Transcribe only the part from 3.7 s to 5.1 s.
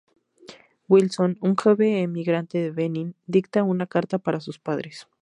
carta para sus padres.